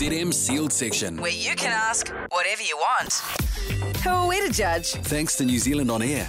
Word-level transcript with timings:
ZM 0.00 0.32
sealed 0.32 0.72
section. 0.72 1.20
where 1.20 1.30
you 1.30 1.54
can 1.54 1.70
ask 1.72 2.08
whatever 2.30 2.62
you 2.62 2.74
want. 2.78 3.12
Who 4.02 4.08
are 4.08 4.26
we 4.26 4.40
to 4.40 4.50
judge? 4.50 4.92
Thanks 4.92 5.36
to 5.36 5.44
New 5.44 5.58
Zealand 5.58 5.90
On 5.90 6.00
Air. 6.00 6.26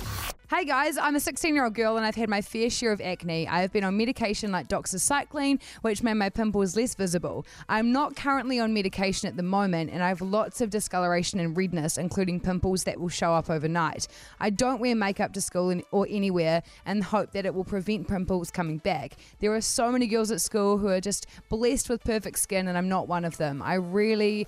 Hey 0.54 0.66
guys, 0.66 0.98
I'm 0.98 1.16
a 1.16 1.20
16 1.22 1.56
year 1.56 1.64
old 1.64 1.76
girl 1.76 1.96
and 1.96 2.06
I've 2.06 2.16
had 2.16 2.28
my 2.28 2.42
fair 2.42 2.70
share 2.70 2.92
of 2.92 3.00
acne. 3.00 3.48
I 3.48 3.62
have 3.62 3.72
been 3.72 3.86
on 3.86 3.96
medication 3.96 4.52
like 4.52 4.68
doxycycline, 4.68 5.62
which 5.82 6.04
made 6.04 6.16
my 6.16 6.28
pimples 6.28 6.76
less 6.76 6.94
visible. 6.94 7.46
I'm 7.70 7.94
not 7.94 8.18
currently 8.18 8.60
on 8.60 8.74
medication 8.74 9.30
at 9.30 9.38
the 9.38 9.44
moment 9.44 9.92
and 9.92 10.04
I 10.04 10.10
have 10.10 10.20
lots 10.20 10.60
of 10.60 10.70
discoloration 10.70 11.40
and 11.40 11.56
redness, 11.56 11.98
including 11.98 12.42
pimples 12.42 12.84
that 12.84 13.00
will 13.00 13.08
show 13.08 13.34
up 13.34 13.50
overnight. 13.50 14.10
I 14.42 14.50
don't 14.50 14.82
wear 14.82 14.94
makeup 14.94 15.32
to 15.36 15.42
school 15.42 15.82
or 15.90 16.06
anywhere 16.10 16.64
and 16.86 17.02
hope 17.02 17.32
that 17.32 17.46
it 17.46 17.56
will 17.56 17.64
prevent 17.64 18.10
pimples 18.10 18.52
coming 18.52 18.80
back. 18.80 19.16
There 19.40 19.56
are 19.56 19.62
so 19.62 19.90
many 19.90 20.06
girls 20.06 20.32
at 20.32 20.42
school 20.42 20.80
who 20.80 20.90
are 20.90 21.00
just 21.00 21.28
blessed 21.48 21.88
with 21.88 22.04
perfect 22.04 22.38
skin 22.40 22.68
and 22.68 22.78
I'm 22.78 22.90
not 22.90 23.08
one 23.08 23.24
of 23.24 23.38
them. 23.38 23.62
I 23.62 23.76
really 23.76 24.48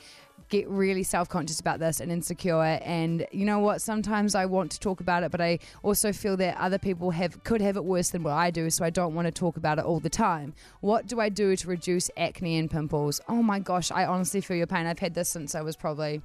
get 0.50 0.68
really 0.68 1.04
self-conscious 1.04 1.60
about 1.60 1.80
this 1.80 2.00
and 2.00 2.12
insecure. 2.12 2.62
And 2.62 3.26
you 3.32 3.46
know 3.46 3.60
what? 3.60 3.82
Sometimes 3.82 4.36
I 4.36 4.46
want 4.46 4.72
to 4.72 4.80
talk 4.80 5.00
about 5.00 5.24
it 5.24 5.32
but 5.32 5.42
I 5.42 5.60
also 5.82 6.12
feel 6.14 6.38
that 6.38 6.58
other 6.58 6.78
people 6.78 7.12
have 7.12 7.44
could 7.44 7.62
have 7.62 7.76
it 7.76 7.84
worse 7.84 8.10
than 8.10 8.24
what 8.24 8.34
I 8.34 8.52
do 8.52 8.70
so 8.70 8.86
I 8.86 8.90
don't 8.90 9.16
want 9.16 9.26
to 9.26 9.32
talk 9.32 9.58
about 9.58 9.80
it 9.80 9.86
all 9.86 10.00
the 10.00 10.10
time. 10.10 10.54
What 10.82 11.08
do 11.08 11.20
I 11.20 11.30
do 11.30 11.56
to 11.56 11.68
reduce 11.68 12.10
acne 12.18 12.58
and 12.58 12.70
pimples? 12.70 13.22
Oh 13.28 13.44
my 13.44 13.60
gosh 13.60 13.92
I 13.92 14.06
honestly 14.06 14.42
feel 14.42 14.58
your 14.58 14.68
pain. 14.68 14.86
I've 14.86 15.00
had 15.00 15.14
this 15.14 15.30
since 15.30 15.56
I 15.56 15.62
was 15.62 15.76
probably 15.76 16.22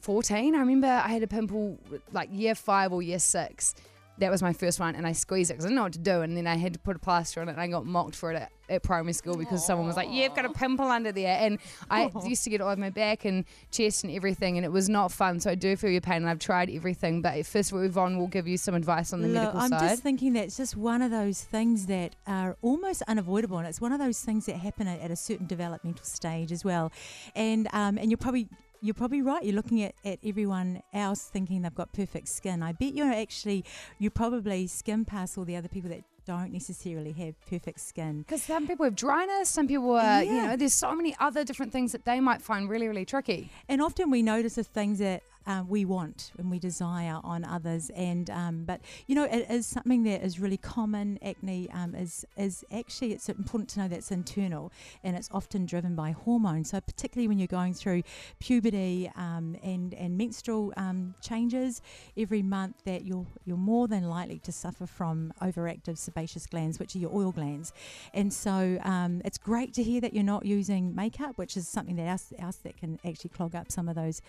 14 0.00 0.54
I 0.54 0.58
remember 0.58 0.88
I 0.88 1.08
had 1.08 1.22
a 1.22 1.28
pimple 1.28 1.78
like 2.12 2.28
year 2.32 2.54
5 2.54 2.92
or 2.92 3.02
year 3.02 3.18
6 3.20 3.74
that 4.22 4.30
was 4.30 4.40
my 4.40 4.52
first 4.52 4.78
one 4.78 4.94
and 4.94 5.06
I 5.06 5.12
squeezed 5.12 5.50
it 5.50 5.54
because 5.54 5.64
I 5.64 5.68
didn't 5.68 5.76
know 5.76 5.82
what 5.82 5.92
to 5.94 5.98
do 5.98 6.20
and 6.22 6.36
then 6.36 6.46
I 6.46 6.56
had 6.56 6.74
to 6.74 6.78
put 6.78 6.94
a 6.94 6.98
plaster 7.00 7.40
on 7.40 7.48
it 7.48 7.52
and 7.52 7.60
I 7.60 7.66
got 7.66 7.84
mocked 7.84 8.14
for 8.14 8.30
it 8.30 8.36
at, 8.36 8.52
at 8.68 8.82
primary 8.82 9.12
school 9.12 9.36
because 9.36 9.66
someone 9.66 9.86
was 9.86 9.96
like 9.96 10.08
"Yeah, 10.10 10.24
you've 10.24 10.34
got 10.36 10.44
a 10.44 10.50
pimple 10.50 10.86
under 10.86 11.10
there 11.10 11.36
and 11.40 11.58
I 11.90 12.10
used 12.24 12.44
to 12.44 12.50
get 12.50 12.60
it 12.60 12.64
all 12.64 12.70
over 12.70 12.80
my 12.80 12.90
back 12.90 13.24
and 13.24 13.44
chest 13.70 14.04
and 14.04 14.14
everything 14.14 14.56
and 14.56 14.64
it 14.64 14.70
was 14.70 14.88
not 14.88 15.10
fun 15.10 15.40
so 15.40 15.50
I 15.50 15.56
do 15.56 15.76
feel 15.76 15.90
your 15.90 16.00
pain 16.00 16.18
and 16.18 16.28
I've 16.28 16.38
tried 16.38 16.70
everything 16.70 17.20
but 17.20 17.44
first 17.46 17.72
Yvonne 17.72 18.16
will 18.16 18.28
give 18.28 18.46
you 18.46 18.56
some 18.56 18.74
advice 18.74 19.12
on 19.12 19.22
the 19.22 19.28
Look, 19.28 19.34
medical 19.34 19.60
I'm 19.60 19.70
side 19.70 19.80
just 19.80 20.02
thinking 20.02 20.32
that 20.34 20.44
it's 20.44 20.56
just 20.56 20.76
one 20.76 21.02
of 21.02 21.10
those 21.10 21.42
things 21.42 21.86
that 21.86 22.14
are 22.26 22.56
almost 22.62 23.02
unavoidable, 23.08 23.58
and 23.58 23.66
it's 23.66 23.80
one 23.80 23.92
of 23.92 23.98
those 23.98 24.20
things 24.20 24.46
that 24.46 24.56
happen 24.56 24.86
at, 24.86 25.00
at 25.00 25.10
a 25.10 25.16
certain 25.16 25.46
developmental 25.46 26.04
stage 26.04 26.52
as 26.52 26.64
well. 26.64 26.92
And 27.34 27.68
um, 27.72 27.98
and 27.98 28.10
you're 28.10 28.18
probably 28.18 28.48
you're 28.82 28.94
probably 28.94 29.22
right. 29.22 29.42
You're 29.44 29.54
looking 29.54 29.82
at, 29.82 29.94
at 30.04 30.18
everyone 30.24 30.82
else 30.92 31.22
thinking 31.22 31.62
they've 31.62 31.74
got 31.74 31.92
perfect 31.92 32.28
skin. 32.28 32.62
I 32.62 32.72
bet 32.72 32.94
you're 32.94 33.12
actually 33.12 33.64
you 33.98 34.10
probably 34.10 34.66
skim 34.66 35.04
past 35.04 35.38
all 35.38 35.44
the 35.44 35.56
other 35.56 35.68
people 35.68 35.88
that 35.90 36.02
don't 36.24 36.52
necessarily 36.52 37.12
have 37.12 37.34
perfect 37.48 37.80
skin. 37.80 38.18
because 38.20 38.42
some 38.42 38.64
people 38.68 38.84
have 38.84 38.94
dryness 38.94 39.48
some 39.48 39.66
people 39.66 39.96
are 39.96 40.22
you 40.22 40.32
know 40.32 40.54
there's 40.56 40.72
so 40.72 40.94
many 40.94 41.16
other 41.18 41.42
different 41.42 41.72
things 41.72 41.90
that 41.90 42.04
they 42.04 42.20
might 42.20 42.40
find 42.40 42.70
really 42.70 42.86
really 42.86 43.04
tricky 43.04 43.50
And 43.68 43.82
often 43.82 44.08
we 44.08 44.22
notice 44.22 44.54
the 44.54 44.62
things 44.62 45.00
that 45.00 45.24
uh, 45.46 45.64
we 45.66 45.84
want 45.84 46.32
and 46.38 46.50
we 46.50 46.58
desire 46.58 47.20
on 47.24 47.44
others. 47.44 47.90
And 47.94 48.30
um, 48.30 48.64
but 48.64 48.80
you 49.06 49.14
know, 49.14 49.24
it 49.24 49.46
is 49.50 49.66
something 49.66 50.02
that 50.04 50.22
is 50.22 50.38
really 50.38 50.56
common. 50.56 51.18
Acne 51.22 51.70
um, 51.72 51.94
is 51.94 52.24
is 52.36 52.64
actually 52.72 53.12
it's 53.12 53.28
important 53.28 53.70
to 53.70 53.80
know 53.80 53.88
that's 53.88 54.10
internal 54.10 54.72
and 55.02 55.16
it's 55.16 55.28
often 55.32 55.66
driven 55.66 55.94
by 55.94 56.12
hormones. 56.12 56.70
So 56.70 56.80
particularly 56.80 57.28
when 57.28 57.38
you're 57.38 57.46
going 57.46 57.74
through 57.74 58.02
puberty 58.38 59.10
um, 59.16 59.56
and 59.62 59.94
and 59.94 60.16
menstrual 60.16 60.72
um, 60.76 61.14
changes 61.20 61.82
every 62.16 62.42
month, 62.42 62.76
that 62.84 63.04
you're 63.04 63.26
you're 63.44 63.56
more 63.56 63.88
than 63.88 64.08
likely 64.08 64.38
to 64.40 64.52
suffer 64.52 64.86
from 64.86 65.32
overactive 65.42 65.98
sebaceous 65.98 66.46
glands, 66.46 66.78
which 66.78 66.94
are 66.94 66.98
your 66.98 67.14
oil 67.14 67.32
glands. 67.32 67.72
And 68.14 68.32
so 68.32 68.78
um, 68.84 69.22
it's 69.24 69.38
great 69.38 69.74
to 69.74 69.82
hear 69.82 70.00
that 70.00 70.14
you're 70.14 70.22
not 70.22 70.44
using 70.44 70.94
makeup, 70.94 71.36
which 71.36 71.56
is 71.56 71.66
something 71.68 71.96
that 71.96 72.06
else, 72.06 72.32
else 72.38 72.56
that 72.56 72.76
can 72.76 72.98
actually 73.04 73.30
clog 73.30 73.54
up 73.54 73.70
some 73.70 73.88
of 73.88 73.94
those 73.94 74.22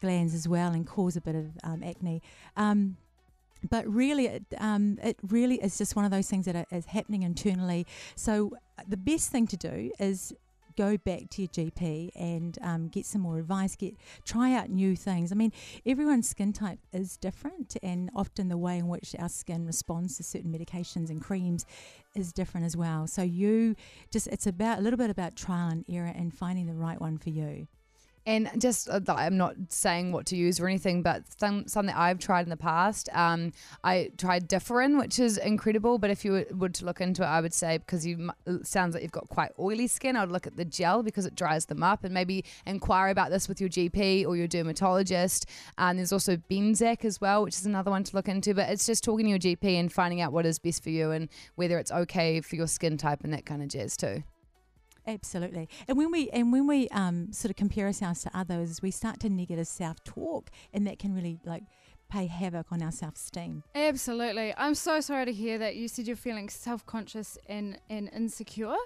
glands 0.00 0.34
as 0.34 0.48
well 0.48 0.51
and 0.54 0.86
cause 0.86 1.16
a 1.16 1.20
bit 1.20 1.34
of 1.34 1.46
um, 1.64 1.82
acne. 1.82 2.22
Um, 2.56 2.96
but 3.68 3.86
really, 3.86 4.26
it, 4.26 4.44
um, 4.58 4.98
it 5.02 5.16
really 5.28 5.56
is 5.56 5.78
just 5.78 5.94
one 5.94 6.04
of 6.04 6.10
those 6.10 6.28
things 6.28 6.46
that 6.46 6.56
are, 6.56 6.66
is 6.72 6.86
happening 6.86 7.22
internally. 7.22 7.86
So 8.16 8.52
uh, 8.78 8.82
the 8.88 8.96
best 8.96 9.30
thing 9.30 9.46
to 9.48 9.56
do 9.56 9.92
is 9.98 10.32
go 10.76 10.96
back 10.96 11.28
to 11.30 11.42
your 11.42 11.48
GP 11.48 12.10
and 12.14 12.58
um, 12.62 12.88
get 12.88 13.06
some 13.06 13.20
more 13.20 13.38
advice. 13.38 13.76
Get 13.76 13.94
try 14.24 14.54
out 14.54 14.70
new 14.70 14.96
things. 14.96 15.32
I 15.32 15.34
mean, 15.34 15.52
everyone's 15.86 16.28
skin 16.28 16.52
type 16.52 16.78
is 16.92 17.16
different, 17.16 17.76
and 17.82 18.10
often 18.14 18.48
the 18.48 18.56
way 18.58 18.78
in 18.78 18.88
which 18.88 19.14
our 19.18 19.28
skin 19.28 19.66
responds 19.66 20.16
to 20.16 20.22
certain 20.22 20.52
medications 20.52 21.10
and 21.10 21.20
creams 21.20 21.66
is 22.14 22.32
different 22.32 22.66
as 22.66 22.76
well. 22.76 23.06
So 23.06 23.22
you 23.22 23.76
just 24.10 24.26
it's 24.28 24.46
about 24.46 24.78
a 24.78 24.82
little 24.82 24.98
bit 24.98 25.10
about 25.10 25.36
trial 25.36 25.68
and 25.68 25.84
error 25.88 26.12
and 26.14 26.32
finding 26.32 26.66
the 26.66 26.74
right 26.74 27.00
one 27.00 27.18
for 27.18 27.30
you. 27.30 27.68
And 28.24 28.48
just, 28.58 28.88
uh, 28.88 29.00
I'm 29.08 29.36
not 29.36 29.56
saying 29.68 30.12
what 30.12 30.26
to 30.26 30.36
use 30.36 30.60
or 30.60 30.68
anything, 30.68 31.02
but 31.02 31.24
some, 31.40 31.66
something 31.66 31.94
I've 31.94 32.20
tried 32.20 32.42
in 32.42 32.50
the 32.50 32.56
past. 32.56 33.08
Um, 33.12 33.52
I 33.82 34.12
tried 34.16 34.48
Differin, 34.48 34.98
which 34.98 35.18
is 35.18 35.38
incredible. 35.38 35.98
But 35.98 36.10
if 36.10 36.24
you 36.24 36.32
were, 36.32 36.46
were 36.54 36.68
to 36.68 36.84
look 36.84 37.00
into 37.00 37.22
it, 37.22 37.26
I 37.26 37.40
would 37.40 37.52
say 37.52 37.78
because 37.78 38.06
you 38.06 38.30
it 38.46 38.66
sounds 38.66 38.94
like 38.94 39.02
you've 39.02 39.12
got 39.12 39.28
quite 39.28 39.50
oily 39.58 39.88
skin, 39.88 40.14
I'd 40.14 40.30
look 40.30 40.46
at 40.46 40.56
the 40.56 40.64
gel 40.64 41.02
because 41.02 41.26
it 41.26 41.34
dries 41.34 41.66
them 41.66 41.82
up, 41.82 42.04
and 42.04 42.14
maybe 42.14 42.44
inquire 42.64 43.08
about 43.08 43.30
this 43.30 43.48
with 43.48 43.60
your 43.60 43.70
GP 43.70 44.26
or 44.26 44.36
your 44.36 44.46
dermatologist. 44.46 45.46
And 45.78 45.98
there's 45.98 46.12
also 46.12 46.36
Benzac 46.36 47.04
as 47.04 47.20
well, 47.20 47.42
which 47.42 47.56
is 47.56 47.66
another 47.66 47.90
one 47.90 48.04
to 48.04 48.16
look 48.16 48.28
into. 48.28 48.54
But 48.54 48.70
it's 48.70 48.86
just 48.86 49.02
talking 49.02 49.26
to 49.26 49.30
your 49.30 49.38
GP 49.38 49.64
and 49.64 49.92
finding 49.92 50.20
out 50.20 50.32
what 50.32 50.46
is 50.46 50.60
best 50.60 50.82
for 50.84 50.90
you 50.90 51.10
and 51.10 51.28
whether 51.56 51.76
it's 51.78 51.90
okay 51.90 52.40
for 52.40 52.54
your 52.54 52.68
skin 52.68 52.96
type 52.96 53.24
and 53.24 53.32
that 53.32 53.46
kind 53.46 53.62
of 53.62 53.68
jazz 53.68 53.96
too. 53.96 54.22
Absolutely, 55.06 55.68
and 55.88 55.96
when 55.98 56.10
we 56.10 56.28
and 56.30 56.52
when 56.52 56.66
we 56.66 56.88
um, 56.88 57.32
sort 57.32 57.50
of 57.50 57.56
compare 57.56 57.86
ourselves 57.86 58.22
to 58.22 58.30
others, 58.32 58.80
we 58.82 58.90
start 58.90 59.18
to 59.20 59.28
negative 59.28 59.66
self 59.66 60.02
talk, 60.04 60.50
and 60.72 60.86
that 60.86 60.98
can 60.98 61.14
really 61.14 61.38
like 61.44 61.64
pay 62.12 62.26
havoc 62.26 62.66
on 62.70 62.82
our 62.82 62.92
self 62.92 63.16
esteem. 63.16 63.62
Absolutely. 63.74 64.54
I'm 64.56 64.74
so 64.74 65.00
sorry 65.00 65.24
to 65.24 65.32
hear 65.32 65.58
that 65.58 65.76
you 65.76 65.88
said 65.88 66.06
you're 66.06 66.16
feeling 66.16 66.48
self 66.48 66.84
conscious 66.84 67.38
and, 67.46 67.78
and 67.88 68.10
insecure. 68.14 68.76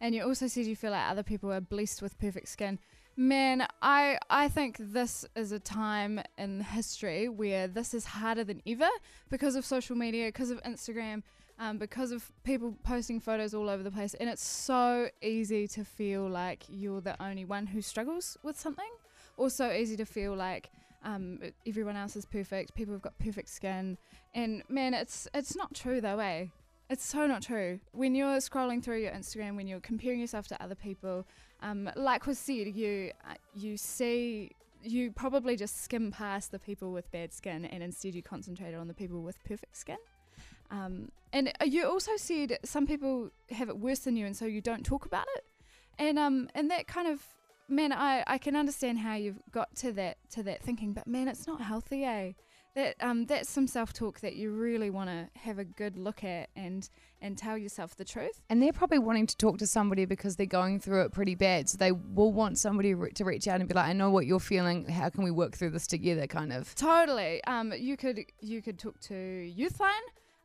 And 0.00 0.14
you 0.14 0.22
also 0.22 0.48
said 0.48 0.66
you 0.66 0.76
feel 0.76 0.90
like 0.90 1.10
other 1.10 1.22
people 1.22 1.50
are 1.50 1.60
blessed 1.60 2.02
with 2.02 2.18
perfect 2.18 2.48
skin. 2.48 2.78
Man, 3.16 3.66
I 3.80 4.18
I 4.28 4.48
think 4.48 4.76
this 4.78 5.24
is 5.34 5.52
a 5.52 5.60
time 5.60 6.20
in 6.36 6.60
history 6.60 7.28
where 7.28 7.68
this 7.68 7.94
is 7.94 8.04
harder 8.04 8.44
than 8.44 8.60
ever 8.66 8.88
because 9.30 9.54
of 9.54 9.64
social 9.64 9.96
media, 9.96 10.26
because 10.26 10.50
of 10.50 10.62
Instagram, 10.64 11.22
um, 11.58 11.78
because 11.78 12.12
of 12.12 12.30
people 12.42 12.76
posting 12.82 13.20
photos 13.20 13.54
all 13.54 13.68
over 13.68 13.82
the 13.82 13.90
place, 13.90 14.14
and 14.14 14.28
it's 14.28 14.44
so 14.44 15.08
easy 15.22 15.66
to 15.68 15.84
feel 15.84 16.28
like 16.28 16.64
you're 16.68 17.00
the 17.00 17.20
only 17.22 17.44
one 17.44 17.66
who 17.66 17.80
struggles 17.80 18.36
with 18.42 18.58
something, 18.58 18.90
or 19.36 19.50
so 19.50 19.70
easy 19.70 19.96
to 19.96 20.04
feel 20.04 20.34
like 20.34 20.70
um, 21.04 21.38
everyone 21.66 21.96
else 21.96 22.16
is 22.16 22.24
perfect, 22.24 22.74
people 22.74 22.94
have 22.94 23.02
got 23.02 23.18
perfect 23.18 23.48
skin, 23.48 23.98
and 24.34 24.62
man, 24.68 24.94
it's 24.94 25.28
it's 25.34 25.56
not 25.56 25.74
true 25.74 26.00
though, 26.00 26.18
eh? 26.18 26.46
It's 26.90 27.04
so 27.04 27.26
not 27.26 27.42
true. 27.42 27.80
When 27.92 28.14
you're 28.14 28.36
scrolling 28.38 28.82
through 28.82 29.00
your 29.00 29.12
Instagram, 29.12 29.56
when 29.56 29.66
you're 29.66 29.80
comparing 29.80 30.20
yourself 30.20 30.48
to 30.48 30.62
other 30.62 30.74
people, 30.74 31.26
um, 31.62 31.90
like 31.96 32.26
was 32.26 32.38
said, 32.38 32.68
you 32.74 33.12
uh, 33.28 33.34
you 33.54 33.76
see 33.76 34.50
you 34.82 35.10
probably 35.10 35.56
just 35.56 35.82
skim 35.82 36.10
past 36.10 36.50
the 36.50 36.58
people 36.58 36.92
with 36.92 37.10
bad 37.10 37.32
skin, 37.32 37.64
and 37.64 37.82
instead 37.82 38.14
you 38.14 38.22
concentrate 38.22 38.74
on 38.74 38.88
the 38.88 38.94
people 38.94 39.22
with 39.22 39.42
perfect 39.44 39.76
skin. 39.76 39.96
Um, 40.70 41.10
and 41.32 41.52
uh, 41.60 41.64
you 41.64 41.86
also 41.86 42.12
said 42.16 42.58
some 42.64 42.86
people 42.86 43.30
have 43.50 43.68
it 43.68 43.78
worse 43.78 44.00
than 44.00 44.16
you, 44.16 44.26
and 44.26 44.36
so 44.36 44.44
you 44.44 44.60
don't 44.60 44.84
talk 44.84 45.06
about 45.06 45.26
it. 45.36 45.44
And 45.98 46.18
um, 46.18 46.48
and 46.54 46.70
that 46.70 46.86
kind 46.86 47.08
of 47.08 47.22
man, 47.68 47.92
I, 47.92 48.24
I 48.26 48.38
can 48.38 48.56
understand 48.56 48.98
how 48.98 49.14
you've 49.14 49.40
got 49.50 49.74
to 49.76 49.92
that 49.92 50.18
to 50.30 50.42
that 50.44 50.62
thinking, 50.62 50.92
but 50.92 51.06
man, 51.06 51.28
it's 51.28 51.46
not 51.46 51.60
healthy, 51.60 52.04
eh? 52.04 52.32
That 52.74 52.96
um, 53.00 53.26
that's 53.26 53.48
some 53.48 53.68
self 53.68 53.92
talk 53.92 54.18
that 54.20 54.34
you 54.34 54.50
really 54.50 54.90
want 54.90 55.08
to 55.08 55.28
have 55.38 55.60
a 55.60 55.64
good 55.64 55.96
look 55.96 56.24
at 56.24 56.50
and 56.56 56.88
and 57.22 57.38
tell 57.38 57.56
yourself 57.56 57.94
the 57.94 58.04
truth. 58.04 58.42
And 58.50 58.60
they're 58.60 58.72
probably 58.72 58.98
wanting 58.98 59.28
to 59.28 59.36
talk 59.36 59.58
to 59.58 59.66
somebody 59.66 60.06
because 60.06 60.34
they're 60.34 60.46
going 60.46 60.80
through 60.80 61.02
it 61.02 61.12
pretty 61.12 61.36
bad. 61.36 61.68
So 61.68 61.78
they 61.78 61.92
will 61.92 62.32
want 62.32 62.58
somebody 62.58 62.94
re- 62.94 63.12
to 63.12 63.24
reach 63.24 63.46
out 63.46 63.60
and 63.60 63.68
be 63.68 63.74
like, 63.74 63.86
I 63.86 63.92
know 63.92 64.10
what 64.10 64.26
you're 64.26 64.40
feeling. 64.40 64.86
How 64.88 65.08
can 65.08 65.22
we 65.22 65.30
work 65.30 65.56
through 65.56 65.70
this 65.70 65.86
together? 65.86 66.26
Kind 66.26 66.52
of. 66.52 66.74
Totally. 66.74 67.42
Um, 67.44 67.72
you 67.76 67.96
could 67.96 68.24
you 68.40 68.60
could 68.60 68.78
talk 68.78 68.98
to 69.02 69.14
Youthline. 69.14 69.92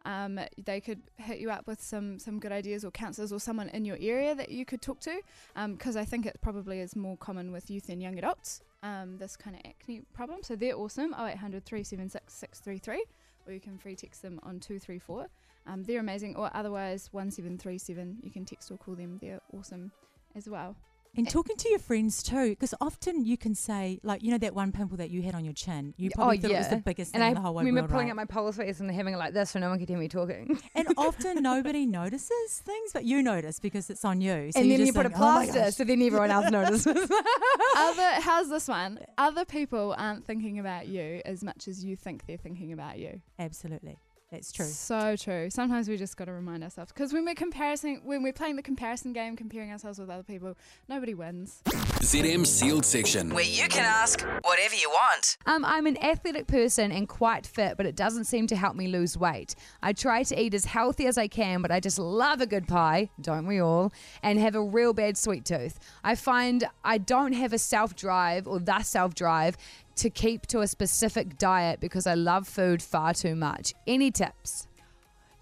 Um, 0.10 0.40
they 0.66 0.82
could 0.82 1.02
hit 1.18 1.38
you 1.38 1.52
up 1.52 1.68
with 1.68 1.80
some 1.80 2.18
some 2.18 2.40
good 2.40 2.52
ideas 2.52 2.84
or 2.84 2.90
counsellors 2.90 3.32
or 3.32 3.40
someone 3.40 3.70
in 3.70 3.86
your 3.86 3.98
area 4.02 4.34
that 4.34 4.50
you 4.50 4.66
could 4.66 4.82
talk 4.82 5.00
to. 5.02 5.22
Because 5.68 5.96
I 5.96 6.04
think 6.04 6.26
it 6.26 6.40
probably 6.42 6.80
is 6.80 6.96
more 6.96 7.16
common 7.18 7.52
with 7.52 7.70
youth 7.70 7.90
and 7.90 8.02
young 8.02 8.18
adults. 8.18 8.62
Um, 8.82 9.18
this 9.20 9.38
kind 9.38 9.56
of 9.56 9.62
acne 9.70 10.02
problem. 10.14 10.40
So 10.42 10.56
they're 10.56 10.76
awesome. 10.76 11.14
0800 11.14 11.64
376 11.64 12.34
633. 12.34 13.06
Or 13.46 13.54
you 13.54 13.60
can 13.60 13.78
free 13.78 13.96
text 13.96 14.24
them 14.24 14.40
on 14.42 14.60
234. 14.60 15.28
Um, 15.68 15.84
they're 15.84 16.00
amazing. 16.00 16.36
Or 16.36 16.50
otherwise 16.56 17.10
1737. 17.12 18.18
You 18.24 18.32
can 18.32 18.46
text 18.46 18.72
or 18.72 18.78
call 18.78 18.96
them. 18.96 19.20
They're 19.22 19.42
awesome 19.56 19.92
as 20.36 20.50
well. 20.50 20.76
And 21.18 21.30
talking 21.30 21.58
to 21.58 21.70
your 21.70 21.80
friends 21.80 22.24
too, 22.24 22.50
because 22.52 22.74
often 22.80 23.26
you 23.26 23.36
can 23.38 23.56
say, 23.56 24.00
like, 24.04 24.24
you 24.24 24.32
know, 24.32 24.38
that 24.38 24.54
one 24.56 24.72
pimple 24.72 24.98
that 24.98 25.10
you 25.10 25.22
had 25.22 25.36
on 25.36 25.44
your 25.44 25.54
chin. 25.54 25.94
You 25.98 26.10
oh, 26.14 26.16
probably 26.16 26.38
thought 26.38 26.52
it 26.52 26.58
was 26.58 26.68
the 26.70 26.78
biggest 26.78 27.14
Oh, 27.14 27.18
and 27.18 27.22
thing 27.22 27.26
I 27.26 27.28
in 27.30 27.34
the 27.36 27.42
whole 27.42 27.56
wide 27.56 27.66
remember 27.66 27.90
pulling 27.90 28.06
right? 28.06 28.12
out 28.12 28.16
my 28.16 28.26
polar 28.26 28.52
face 28.52 28.80
and 28.80 28.90
having 28.92 29.16
it 29.16 29.18
like 29.18 29.34
this 29.34 29.52
so 29.52 29.60
no 29.60 29.70
one 29.70 29.80
could 29.80 29.90
hear 29.90 29.98
me 29.98 30.08
talking. 30.08 30.60
And 30.76 30.88
often 30.98 31.42
nobody 31.42 31.86
notices 31.86 32.62
things, 32.64 32.92
but 32.94 33.04
you 33.04 33.22
notice 33.22 33.60
because 33.60 33.90
it's 33.90 34.06
on 34.06 34.22
you. 34.22 34.52
So 34.54 34.60
and 34.60 34.70
you 34.70 34.78
then 34.78 34.86
you 34.86 34.94
put 34.94 35.06
a 35.06 35.10
think, 35.10 35.22
"Oh 35.22 35.26
my 35.26 35.46
plaster 35.46 35.60
gosh." 35.66 35.76
so 35.76 35.84
then 35.84 36.02
everyone 36.02 36.32
else 36.32 36.52
notices. 36.52 37.12
Other, 37.76 38.10
how's 38.22 38.50
this 38.50 38.68
one? 38.68 39.00
Other 39.18 39.46
people 39.46 39.96
aren't 39.98 40.26
thinking 40.26 40.60
about 40.60 40.88
you 40.88 41.22
as 41.26 41.44
much 41.44 41.68
as 41.68 41.84
you 41.84 41.96
think 41.96 42.26
they're 42.28 42.38
thinking 42.38 42.72
about 42.72 42.98
you. 43.00 43.22
Absolutely, 43.38 43.98
that's 44.32 44.52
true. 44.52 44.66
So 44.66 45.16
true. 45.16 45.50
Sometimes 45.50 45.90
we 45.90 45.98
just 45.98 46.16
got 46.16 46.26
to 46.26 46.32
remind 46.32 46.64
ourselves 46.64 46.92
because 46.92 47.12
when 47.14 47.26
we're 47.26 47.34
comparing, 47.34 48.02
when 48.04 48.22
we're 48.22 48.32
playing 48.32 48.58
the 48.58 48.62
comparison 48.62 49.12
game, 49.12 49.36
comparing 49.36 49.72
ourselves 49.72 49.98
with 49.98 50.10
other 50.10 50.24
people, 50.24 50.56
nobody 50.88 51.16
wins. 51.16 51.62
ZM 51.66 52.46
Sealed 52.46 52.86
Section. 52.86 53.34
Where 53.34 53.44
you 53.44 53.68
can 53.68 53.86
ask 53.86 54.22
whatever 54.44 54.76
you 54.76 54.90
want. 54.90 55.38
Um, 55.48 55.66
I'm 55.66 55.88
an 55.88 55.98
athletic 56.04 56.46
person 56.46 56.92
and 56.92 57.10
quite 57.10 57.48
fit, 57.48 57.76
but 57.76 57.88
it 57.88 57.96
doesn't 57.96 58.26
seem 58.26 58.46
to 58.48 58.56
help 58.56 58.76
me 58.76 58.88
lose 58.88 59.18
weight. 59.18 59.56
I 59.82 59.94
try 59.94 60.22
to 60.24 60.40
eat 60.40 60.54
as 60.54 60.66
healthy 60.66 61.08
as 61.08 61.18
I 61.18 61.28
can, 61.28 61.64
but 61.64 61.72
I 61.72 61.80
just 61.80 61.98
love 61.98 62.40
a 62.40 62.46
good 62.46 62.68
pie, 62.68 63.10
don't 63.20 63.48
we 63.48 63.60
all? 63.60 63.92
And 64.22 64.40
have 64.40 64.54
a 64.54 64.62
real 64.62 64.94
bad 64.94 65.18
sweet 65.18 65.44
tooth. 65.44 65.80
I 66.04 66.14
find 66.14 66.66
I 66.84 67.00
don't 67.00 67.34
have 67.34 67.52
a 67.52 67.58
self 67.58 67.96
drive 67.96 68.48
or 68.48 68.60
the 68.60 68.84
self 68.84 69.16
drive 69.16 69.58
to 70.00 70.10
keep 70.10 70.48
to 70.48 70.62
a 70.62 70.68
specific 70.68 71.38
diet 71.38 71.80
because 71.80 72.08
I 72.08 72.14
love 72.14 72.48
food 72.48 72.82
far 72.82 73.14
too 73.14 73.36
much. 73.36 73.74
Any 73.86 74.12
tips? 74.12 74.68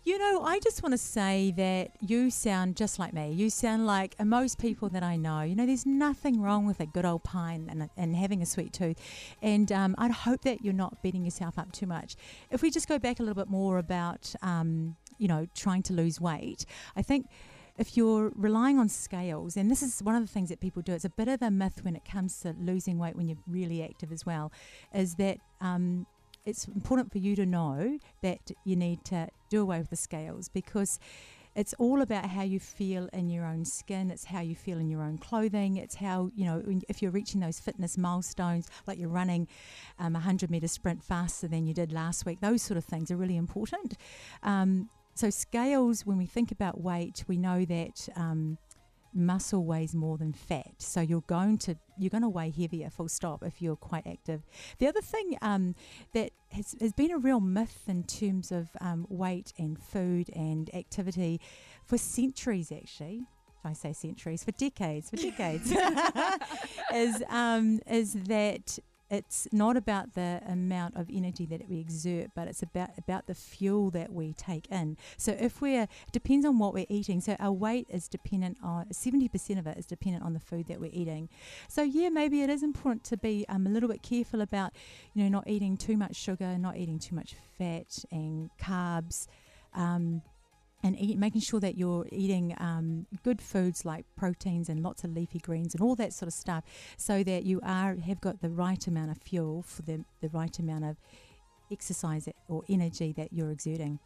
You 0.04 0.18
know, 0.18 0.42
I 0.42 0.60
just 0.60 0.82
want 0.82 0.94
to 0.94 0.98
say 0.98 1.54
that 1.58 1.92
you 2.02 2.30
sound 2.30 2.78
just 2.78 2.98
like 2.98 3.14
me. 3.14 3.34
You 3.34 3.50
sound 3.50 3.86
like 3.86 4.16
most 4.24 4.58
people 4.58 4.88
that 4.90 5.04
I 5.04 5.18
know. 5.18 5.42
You 5.42 5.54
know, 5.54 5.66
there's 5.66 5.86
nothing 5.86 6.42
wrong 6.42 6.66
with 6.66 6.80
a 6.80 6.86
good 6.86 7.04
old 7.04 7.24
pie 7.24 7.60
and, 7.70 7.90
and 7.98 8.16
having 8.16 8.42
a 8.42 8.46
sweet 8.46 8.72
tooth. 8.72 8.98
And 9.42 9.70
um, 9.72 9.96
I'd 9.98 10.12
hope 10.12 10.42
that 10.44 10.64
you're 10.64 10.74
not 10.74 11.04
beating 11.04 11.26
yourself 11.26 11.60
up 11.60 11.72
too 11.74 11.88
much. 11.88 12.16
If 12.50 12.62
we 12.62 12.72
just 12.72 12.88
go 12.88 12.98
back 12.98 13.20
a 13.20 13.22
little 13.22 13.36
bit 13.36 13.50
more 13.50 13.78
about, 13.78 14.34
um, 14.42 14.96
you 15.18 15.28
know, 15.28 15.46
trying 15.54 15.84
to 15.84 15.94
lose 15.94 16.22
weight, 16.22 16.66
I 16.96 17.02
think 17.02 17.28
if 17.78 17.96
you're 17.96 18.32
relying 18.36 18.80
on 18.80 18.90
scales, 18.90 19.56
and 19.56 19.70
this 19.70 19.84
is 19.84 20.02
one 20.02 20.16
of 20.16 20.22
the 20.22 20.32
things 20.32 20.50
that 20.50 20.60
people 20.60 20.82
do, 20.82 20.94
it's 20.94 21.06
a 21.06 21.10
bit 21.10 21.28
of 21.28 21.42
a 21.42 21.52
myth 21.52 21.84
when 21.84 21.96
it 21.96 22.04
comes 22.04 22.40
to 22.42 22.56
losing 22.60 22.98
weight 22.98 23.16
when 23.16 23.28
you're 23.28 23.38
really 23.48 23.84
active 23.84 24.12
as 24.12 24.26
well, 24.26 24.52
is 24.94 25.16
that 25.16 25.38
um, 25.62 26.06
it's 26.46 26.66
important 26.66 27.12
for 27.12 27.20
you 27.20 27.36
to 27.36 27.46
know 27.46 28.00
that 28.22 28.52
you 28.64 28.76
need 28.76 29.04
to 29.06 29.28
do 29.50 29.62
away 29.62 29.80
with 29.80 29.90
the 29.90 29.96
scales 29.96 30.50
because 30.50 31.00
it's 31.58 31.74
all 31.80 32.02
about 32.02 32.26
how 32.30 32.44
you 32.44 32.60
feel 32.60 33.10
in 33.14 33.32
your 33.32 33.44
own 33.44 33.66
skin. 33.66 34.12
It's 34.12 34.26
how 34.26 34.42
you 34.42 34.56
feel 34.56 34.78
in 34.78 34.90
your 34.90 35.02
own 35.02 35.18
clothing. 35.18 35.78
It's 35.78 35.96
how, 35.96 36.30
you 36.36 36.46
know, 36.46 36.64
if 36.88 37.02
you're 37.02 37.10
reaching 37.10 37.42
those 37.42 37.60
fitness 37.60 37.98
milestones, 37.98 38.70
like 38.86 39.00
you're 39.00 39.10
running 39.10 39.48
um, 39.98 40.16
a 40.16 40.20
100 40.20 40.52
metre 40.52 40.68
sprint 40.68 41.04
faster 41.04 41.48
than 41.48 41.66
you 41.66 41.74
did 41.74 41.92
last 41.92 42.28
week, 42.28 42.42
those 42.42 42.62
sort 42.62 42.78
of 42.78 42.86
things 42.86 43.10
are 43.10 43.18
really 43.18 43.38
important. 43.38 43.98
Um, 44.44 44.90
so, 45.18 45.30
scales, 45.30 46.06
when 46.06 46.18
we 46.18 46.26
think 46.26 46.52
about 46.52 46.82
weight, 46.82 47.24
we 47.28 47.38
know 47.38 47.66
that. 47.66 48.08
Um, 48.16 48.58
muscle 49.14 49.66
weighs 49.66 49.96
more 49.96 50.18
than 50.18 50.32
fat. 50.32 50.76
So 50.78 51.02
you're 51.02 51.22
going 51.22 51.58
to 51.60 51.76
you're 51.98 52.12
going 52.12 52.22
to 52.22 52.30
weigh 52.30 52.52
heavier 52.52 52.90
full 52.90 53.08
stop 53.08 53.44
if 53.44 53.62
you're 53.62 53.76
quite 53.76 54.06
active. 54.06 54.44
The 54.78 54.88
other 54.88 55.02
thing 55.02 55.38
um, 55.42 55.76
that 56.14 56.32
has, 56.52 56.76
has 56.80 56.94
been 56.94 57.12
a 57.12 57.18
real 57.18 57.40
myth 57.40 57.84
in 57.88 58.04
terms 58.04 58.52
of 58.52 58.70
um, 58.80 59.08
weight 59.10 59.54
and 59.58 59.82
food 59.82 60.30
and 60.36 60.74
activity 60.76 61.42
for 61.84 61.98
centuries 61.98 62.72
actually. 62.72 63.24
I 63.66 63.74
say 63.74 63.92
centuries 63.92 64.44
for 64.44 64.52
decades 64.52 65.10
for 65.10 65.18
decades. 65.18 65.72
Is 66.94 67.24
um, 67.30 67.80
is 67.88 68.14
that 68.14 68.80
it's 69.10 69.48
not 69.52 69.78
about 69.78 70.14
the 70.16 70.42
amount 70.48 70.96
of 70.96 71.10
energy 71.12 71.46
that 71.46 71.70
we 71.70 71.80
exert, 71.80 72.32
but 72.36 72.48
it's 72.48 72.62
about 72.62 72.90
about 72.98 73.28
the 73.28 73.36
fuel 73.36 73.90
that 73.92 74.12
we 74.12 74.34
take 74.34 74.68
in. 74.70 74.98
So 75.18 75.36
if 75.40 75.62
we're 75.62 75.84
it 75.84 76.12
depends 76.12 76.46
on 76.46 76.60
what 76.60 76.74
we're 76.74 76.86
eating. 76.90 77.22
So 77.22 77.36
our 77.40 77.52
weight 77.52 77.88
is 77.90 78.08
dependent 78.08 78.58
on 78.64 78.92
seventy 78.92 79.28
percent 79.28 79.60
of 79.60 79.68
it 79.68 79.78
is 79.78 79.86
dependent 79.86 80.24
on 80.24 80.34
the 80.34 80.40
food 80.40 80.68
that 80.68 80.80
we're 80.80 80.92
eating. 80.94 81.30
So 81.68 81.84
yeah, 81.84 82.10
maybe 82.10 82.42
it 82.42 82.50
is 82.50 82.64
important 82.64 83.04
to 83.06 83.18
be 83.18 83.46
um, 83.50 83.66
a 83.66 83.70
little 83.70 83.90
bit 83.90 84.02
careful 84.02 84.42
about 84.42 84.74
you 85.14 85.24
know 85.24 85.30
not 85.30 85.48
eating 85.48 85.78
too 85.78 85.98
much 85.98 86.16
sugar, 86.16 86.58
not 86.58 86.78
eating 86.78 87.00
too 87.00 87.16
much 87.16 87.36
fat 87.58 88.04
and 88.12 88.50
carbs. 88.60 89.28
Um, 89.74 90.22
and 90.84 91.00
eat, 91.00 91.18
making 91.18 91.42
sure 91.42 91.60
that 91.60 91.78
you're 91.78 92.08
eating 92.12 92.56
um, 92.60 93.08
good 93.24 93.42
foods 93.42 93.86
like 93.86 94.06
proteins 94.16 94.70
and 94.70 94.82
lots 94.82 95.04
of 95.04 95.12
leafy 95.12 95.40
greens 95.40 95.74
and 95.74 95.82
all 95.82 95.96
that 95.96 96.14
sort 96.14 96.28
of 96.28 96.34
stuff, 96.34 96.64
so 96.98 97.24
that 97.24 97.44
you 97.44 97.60
are 97.64 97.96
have 97.96 98.22
got 98.22 98.42
the 98.42 98.50
right 98.50 98.86
amount 98.88 99.12
of 99.12 99.18
fuel 99.18 99.64
for 99.64 99.82
the 99.82 100.06
the 100.22 100.30
right 100.30 100.58
amount 100.60 100.86
of 100.86 100.98
exercise 101.72 102.30
or 102.48 102.64
energy 102.70 103.12
that 103.14 103.34
you're 103.34 103.52
exerting. 103.52 104.00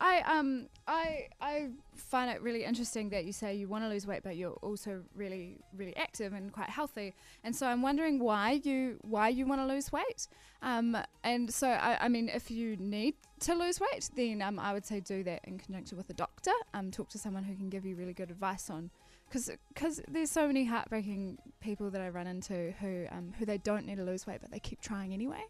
I 0.00 0.20
um 0.20 0.68
I 0.86 1.28
I 1.40 1.70
find 1.94 2.30
it 2.30 2.40
really 2.40 2.64
interesting 2.64 3.10
that 3.10 3.24
you 3.24 3.32
say 3.32 3.54
you 3.54 3.68
want 3.68 3.84
to 3.84 3.88
lose 3.88 4.06
weight, 4.06 4.22
but 4.22 4.36
you're 4.36 4.52
also 4.62 5.02
really 5.14 5.58
really 5.76 5.96
active 5.96 6.32
and 6.32 6.52
quite 6.52 6.70
healthy. 6.70 7.14
And 7.44 7.54
so 7.54 7.66
I'm 7.66 7.82
wondering 7.82 8.18
why 8.18 8.60
you 8.62 8.98
why 9.02 9.28
you 9.28 9.46
want 9.46 9.60
to 9.60 9.66
lose 9.66 9.90
weight. 9.92 10.28
Um, 10.62 10.96
and 11.22 11.52
so 11.52 11.68
I, 11.68 12.04
I 12.04 12.08
mean, 12.08 12.28
if 12.28 12.50
you 12.50 12.76
need 12.76 13.14
to 13.40 13.54
lose 13.54 13.80
weight, 13.80 14.10
then 14.14 14.42
um, 14.42 14.58
I 14.58 14.72
would 14.72 14.84
say 14.84 15.00
do 15.00 15.22
that 15.24 15.40
in 15.44 15.58
conjunction 15.58 15.96
with 15.96 16.10
a 16.10 16.14
doctor. 16.14 16.52
Um, 16.74 16.90
talk 16.90 17.08
to 17.10 17.18
someone 17.18 17.44
who 17.44 17.54
can 17.54 17.68
give 17.68 17.84
you 17.84 17.94
really 17.96 18.14
good 18.14 18.30
advice 18.30 18.70
on. 18.70 18.90
Because 19.30 20.00
there's 20.08 20.30
so 20.30 20.46
many 20.46 20.64
heartbreaking 20.64 21.36
people 21.60 21.90
that 21.90 22.00
I 22.00 22.08
run 22.08 22.26
into 22.26 22.72
who 22.80 23.04
um, 23.10 23.34
who 23.38 23.44
they 23.44 23.58
don't 23.58 23.84
need 23.84 23.96
to 23.96 24.04
lose 24.04 24.26
weight, 24.26 24.38
but 24.40 24.50
they 24.50 24.58
keep 24.58 24.80
trying 24.80 25.12
anyway, 25.12 25.44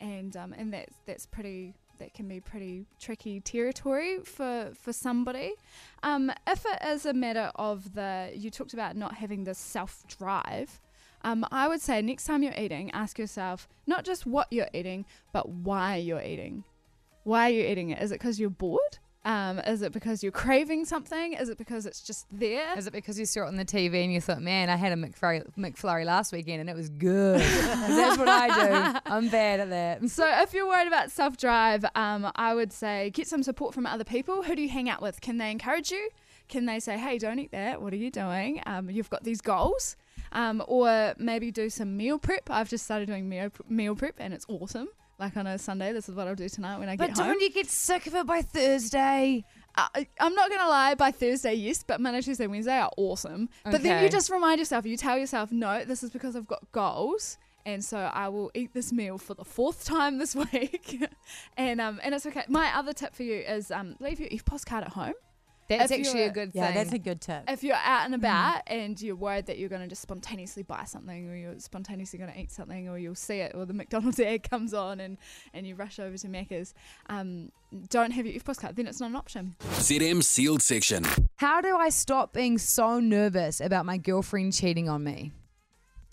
and 0.00 0.36
um, 0.36 0.52
and 0.52 0.72
that's 0.72 0.96
that's 1.06 1.24
pretty 1.24 1.74
that 1.98 2.14
can 2.14 2.28
be 2.28 2.40
pretty 2.40 2.86
tricky 3.00 3.40
territory 3.40 4.18
for 4.24 4.70
for 4.74 4.92
somebody. 4.92 5.54
Um, 6.02 6.32
if 6.46 6.64
it 6.66 6.82
is 6.86 7.06
a 7.06 7.12
matter 7.12 7.50
of 7.54 7.94
the 7.94 8.30
you 8.34 8.50
talked 8.50 8.74
about 8.74 8.96
not 8.96 9.14
having 9.14 9.44
the 9.44 9.54
self 9.54 10.04
drive, 10.08 10.80
um, 11.22 11.46
I 11.50 11.68
would 11.68 11.80
say 11.80 12.02
next 12.02 12.24
time 12.24 12.42
you're 12.42 12.54
eating, 12.56 12.90
ask 12.92 13.18
yourself 13.18 13.68
not 13.86 14.04
just 14.04 14.26
what 14.26 14.48
you're 14.50 14.68
eating, 14.72 15.04
but 15.32 15.48
why 15.48 15.96
you're 15.96 16.22
eating. 16.22 16.64
Why 17.24 17.50
are 17.50 17.52
you 17.52 17.64
eating 17.64 17.90
it? 17.90 18.02
Is 18.02 18.10
it 18.10 18.18
because 18.18 18.40
you're 18.40 18.50
bored? 18.50 18.98
Um, 19.24 19.60
is 19.60 19.82
it 19.82 19.92
because 19.92 20.22
you're 20.22 20.32
craving 20.32 20.84
something? 20.84 21.34
Is 21.34 21.48
it 21.48 21.56
because 21.56 21.86
it's 21.86 22.00
just 22.00 22.26
there? 22.32 22.76
Is 22.76 22.86
it 22.88 22.92
because 22.92 23.18
you 23.18 23.26
saw 23.26 23.44
it 23.44 23.48
on 23.48 23.56
the 23.56 23.64
TV 23.64 24.02
and 24.02 24.12
you 24.12 24.20
thought, 24.20 24.42
man, 24.42 24.68
I 24.68 24.76
had 24.76 24.92
a 24.92 24.96
McFlurry, 24.96 25.44
McFlurry 25.56 26.04
last 26.04 26.32
weekend 26.32 26.60
and 26.60 26.68
it 26.68 26.74
was 26.74 26.88
good? 26.88 27.40
that's 27.40 28.18
what 28.18 28.28
I 28.28 28.92
do. 28.92 28.98
I'm 29.06 29.28
bad 29.28 29.60
at 29.60 29.70
that. 29.70 30.10
So 30.10 30.26
if 30.42 30.52
you're 30.52 30.66
worried 30.66 30.88
about 30.88 31.12
self 31.12 31.36
drive, 31.36 31.84
um, 31.94 32.32
I 32.34 32.54
would 32.54 32.72
say 32.72 33.10
get 33.10 33.28
some 33.28 33.44
support 33.44 33.74
from 33.74 33.86
other 33.86 34.04
people. 34.04 34.42
Who 34.42 34.56
do 34.56 34.62
you 34.62 34.68
hang 34.68 34.90
out 34.90 35.00
with? 35.00 35.20
Can 35.20 35.38
they 35.38 35.52
encourage 35.52 35.92
you? 35.92 36.10
Can 36.48 36.66
they 36.66 36.80
say, 36.80 36.98
hey, 36.98 37.18
don't 37.18 37.38
eat 37.38 37.52
that? 37.52 37.80
What 37.80 37.92
are 37.92 37.96
you 37.96 38.10
doing? 38.10 38.60
Um, 38.66 38.90
you've 38.90 39.08
got 39.10 39.22
these 39.22 39.40
goals. 39.40 39.96
Um, 40.32 40.62
or 40.66 41.14
maybe 41.18 41.50
do 41.50 41.70
some 41.70 41.96
meal 41.96 42.18
prep. 42.18 42.50
I've 42.50 42.68
just 42.68 42.84
started 42.84 43.06
doing 43.06 43.28
meal, 43.28 43.50
meal 43.68 43.94
prep 43.94 44.14
and 44.18 44.34
it's 44.34 44.46
awesome. 44.48 44.88
Like 45.18 45.36
on 45.36 45.46
a 45.46 45.58
Sunday, 45.58 45.92
this 45.92 46.08
is 46.08 46.14
what 46.14 46.26
I'll 46.26 46.34
do 46.34 46.48
tonight 46.48 46.78
when 46.78 46.88
I 46.88 46.96
But 46.96 47.08
get 47.08 47.16
home. 47.16 47.26
But 47.26 47.32
don't 47.32 47.40
you 47.42 47.50
get 47.50 47.68
sick 47.68 48.06
of 48.06 48.14
it 48.14 48.26
by 48.26 48.42
Thursday? 48.42 49.44
I, 49.74 50.06
I'm 50.20 50.34
not 50.34 50.50
gonna 50.50 50.68
lie. 50.68 50.94
By 50.94 51.10
Thursday, 51.12 51.54
yes, 51.54 51.82
but 51.82 52.00
Monday, 52.00 52.20
Tuesday, 52.20 52.46
Wednesday 52.46 52.78
are 52.78 52.90
awesome. 52.96 53.48
But 53.64 53.82
then 53.82 54.02
you 54.02 54.10
just 54.10 54.30
remind 54.30 54.58
yourself. 54.58 54.84
You 54.84 54.96
tell 54.96 55.18
yourself, 55.18 55.50
no, 55.50 55.84
this 55.84 56.02
is 56.02 56.10
because 56.10 56.36
I've 56.36 56.46
got 56.46 56.70
goals, 56.72 57.38
and 57.64 57.82
so 57.84 57.98
I 57.98 58.28
will 58.28 58.50
eat 58.54 58.74
this 58.74 58.92
meal 58.92 59.18
for 59.18 59.34
the 59.34 59.44
fourth 59.44 59.84
time 59.86 60.18
this 60.18 60.34
week, 60.34 61.02
and 61.56 61.80
um, 61.80 62.00
and 62.02 62.14
it's 62.14 62.26
okay. 62.26 62.44
My 62.48 62.76
other 62.76 62.92
tip 62.92 63.14
for 63.14 63.22
you 63.22 63.36
is 63.36 63.70
um, 63.70 63.96
leave 64.00 64.20
your 64.20 64.28
EFTPOS 64.28 64.66
card 64.66 64.84
at 64.84 64.90
home. 64.90 65.14
That's 65.78 65.90
If 65.90 66.00
actually 66.00 66.22
a 66.24 66.30
good 66.32 66.50
Yeah, 66.54 66.66
thing. 66.66 66.74
that's 66.74 66.92
a 66.92 66.98
good 66.98 67.20
tip. 67.20 67.44
If 67.48 67.62
you're 67.64 67.76
out 67.76 68.06
and 68.06 68.14
about 68.14 68.62
and 68.66 69.00
you're 69.00 69.16
worried 69.16 69.46
that 69.46 69.58
you're 69.58 69.68
going 69.68 69.82
to 69.82 69.88
just 69.88 70.02
spontaneously 70.02 70.62
buy 70.62 70.84
something, 70.84 71.28
or 71.30 71.36
you're 71.36 71.58
spontaneously 71.58 72.18
going 72.18 72.32
to 72.32 72.38
eat 72.38 72.50
something, 72.52 72.88
or 72.88 72.98
you'll 72.98 73.14
see 73.14 73.38
it, 73.38 73.52
or 73.54 73.64
the 73.66 73.74
McDonald's 73.74 74.20
ad 74.20 74.48
comes 74.48 74.72
on, 74.74 75.00
and 75.00 75.18
and 75.54 75.66
you 75.66 75.74
rush 75.74 75.98
over 75.98 76.16
to 76.16 76.28
Macca's, 76.28 76.74
um, 77.08 77.50
don't 77.88 78.10
have 78.12 78.26
your 78.26 78.38
EFTPOS 78.40 78.60
card. 78.60 78.76
Then 78.76 78.86
it's 78.86 79.00
not 79.00 79.10
an 79.10 79.16
option. 79.16 79.56
ZM 79.60 80.22
Sealed 80.22 80.62
Section. 80.62 81.04
How 81.36 81.60
do 81.60 81.76
I 81.76 81.88
stop 81.88 82.32
being 82.32 82.58
so 82.58 83.00
nervous 83.00 83.60
about 83.60 83.86
my 83.86 83.96
girlfriend 83.98 84.52
cheating 84.52 84.88
on 84.88 85.04
me? 85.04 85.32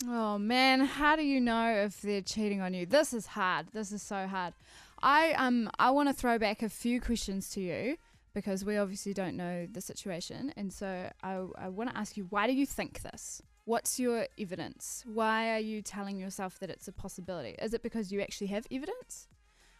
Oh 0.08 0.38
man, 0.38 0.80
how 0.82 1.16
do 1.18 1.24
you 1.24 1.42
know 1.42 1.70
if 1.74 2.01
they're 2.01 2.22
cheating 2.22 2.62
on 2.62 2.74
you? 2.74 2.86
This 2.86 3.13
is 3.13 3.25
hard. 3.28 3.68
This 3.74 3.92
is 3.92 4.01
so 4.01 4.28
hard. 4.28 4.54
I 5.01 5.32
um 5.34 5.70
I 5.78 5.92
want 5.92 6.10
to 6.10 6.13
throw 6.13 6.38
back 6.38 6.62
a 6.62 6.70
few 6.70 7.00
questions 7.01 7.50
to 7.51 7.62
you 7.62 7.98
because 8.33 8.63
we 8.63 8.77
obviously 8.77 9.13
don't 9.13 9.36
know 9.36 9.67
the 9.71 9.81
situation, 9.81 10.53
and 10.55 10.71
so 10.71 11.09
I 11.24 11.45
I 11.57 11.69
want 11.69 11.89
to 11.91 11.98
ask 11.98 12.17
you 12.17 12.25
why 12.29 12.48
do 12.48 12.53
you 12.53 12.65
think 12.65 13.01
this? 13.01 13.41
What's 13.65 14.00
your 14.00 14.27
evidence? 14.39 15.03
Why 15.05 15.53
are 15.53 15.59
you 15.59 15.81
telling 15.83 16.17
yourself 16.17 16.57
that 16.59 16.69
it's 16.71 16.88
a 16.88 16.91
possibility? 16.91 17.55
Is 17.62 17.74
it 17.74 17.83
because 17.83 18.12
you 18.12 18.19
actually 18.21 18.48
have 18.48 18.65
evidence? 18.71 19.27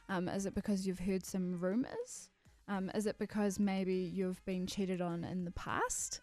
Um, 0.08 0.28
is 0.30 0.46
it 0.46 0.54
because 0.54 0.86
you've 0.86 1.00
heard 1.00 1.26
some 1.26 1.60
rumors? 1.60 2.30
Um, 2.68 2.92
is 2.94 3.08
it 3.08 3.18
because 3.18 3.60
maybe 3.60 3.96
you've 3.96 4.44
been 4.46 4.68
cheated 4.68 5.02
on 5.02 5.24
in 5.24 5.44
the 5.44 5.52
past? 5.52 6.22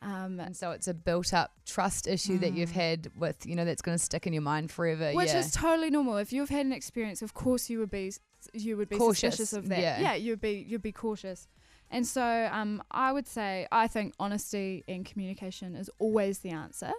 Um, 0.00 0.40
And 0.40 0.56
so 0.56 0.70
it's 0.72 0.88
a 0.88 0.94
built 0.94 1.32
up 1.34 1.52
trust 1.66 2.06
issue 2.08 2.38
that 2.38 2.54
you've 2.54 2.72
had 2.72 3.10
with, 3.16 3.46
you 3.46 3.54
know, 3.54 3.64
that's 3.64 3.82
going 3.82 3.96
to 3.96 4.02
stick 4.02 4.26
in 4.26 4.32
your 4.32 4.42
mind 4.42 4.70
forever. 4.70 5.12
which 5.12 5.28
yeah. 5.28 5.38
is 5.38 5.52
totally 5.52 5.90
normal. 5.90 6.16
If 6.16 6.32
you've 6.32 6.48
had 6.48 6.66
an 6.66 6.72
experience, 6.72 7.20
of 7.22 7.34
course 7.34 7.68
you 7.70 7.78
would 7.78 7.90
be 7.90 8.12
you 8.54 8.76
would 8.76 8.88
be 8.88 8.96
Cautious, 8.96 9.36
suspicious 9.36 9.52
of 9.52 9.68
that. 9.68 9.78
yeah. 9.78 10.14
you'd 10.14 10.40
be 10.40 10.64
you'd 10.66 10.82
be 10.82 10.92
cautious. 10.92 11.46
And 11.92 12.06
so 12.06 12.48
um, 12.50 12.82
I 12.90 13.12
would 13.12 13.28
say 13.28 13.66
I 13.70 13.86
think 13.86 14.14
honesty 14.18 14.82
and 14.88 15.04
communication 15.04 15.76
is 15.76 15.88
always 15.98 16.38
the 16.40 16.50
answer. 16.50 16.92